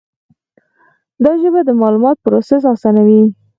دا 1.23 1.31
ژبه 1.41 1.61
د 1.65 1.69
معلوماتو 1.81 2.21
پروسس 2.25 2.61
آسانوي. 2.73 3.23